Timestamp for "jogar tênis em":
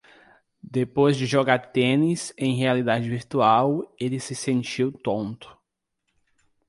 1.27-2.55